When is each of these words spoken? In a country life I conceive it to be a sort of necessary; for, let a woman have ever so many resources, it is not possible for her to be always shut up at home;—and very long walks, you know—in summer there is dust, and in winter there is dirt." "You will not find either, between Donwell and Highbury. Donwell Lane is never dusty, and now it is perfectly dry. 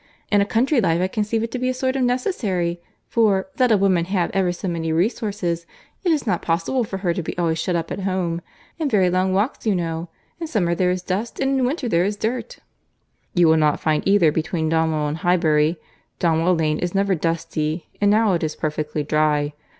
In 0.31 0.41
a 0.41 0.45
country 0.47 0.81
life 0.81 0.99
I 0.99 1.07
conceive 1.07 1.43
it 1.43 1.51
to 1.51 1.59
be 1.59 1.69
a 1.69 1.75
sort 1.75 1.95
of 1.95 2.01
necessary; 2.01 2.81
for, 3.07 3.49
let 3.59 3.71
a 3.71 3.77
woman 3.77 4.05
have 4.05 4.31
ever 4.33 4.51
so 4.51 4.67
many 4.67 4.91
resources, 4.91 5.67
it 6.03 6.11
is 6.11 6.25
not 6.25 6.41
possible 6.41 6.83
for 6.83 6.97
her 7.05 7.13
to 7.13 7.21
be 7.21 7.37
always 7.37 7.59
shut 7.59 7.75
up 7.75 7.91
at 7.91 7.99
home;—and 7.99 8.89
very 8.89 9.11
long 9.11 9.31
walks, 9.31 9.67
you 9.67 9.75
know—in 9.75 10.47
summer 10.47 10.73
there 10.73 10.89
is 10.89 11.03
dust, 11.03 11.39
and 11.39 11.59
in 11.59 11.65
winter 11.67 11.87
there 11.87 12.03
is 12.03 12.15
dirt." 12.17 12.57
"You 13.35 13.47
will 13.47 13.57
not 13.57 13.79
find 13.79 14.01
either, 14.07 14.31
between 14.31 14.69
Donwell 14.69 15.05
and 15.07 15.17
Highbury. 15.17 15.77
Donwell 16.17 16.55
Lane 16.55 16.79
is 16.79 16.95
never 16.95 17.13
dusty, 17.13 17.87
and 18.01 18.09
now 18.09 18.33
it 18.33 18.43
is 18.43 18.55
perfectly 18.55 19.03
dry. 19.03 19.53